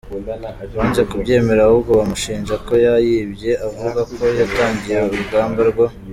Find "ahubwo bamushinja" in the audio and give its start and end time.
1.63-2.55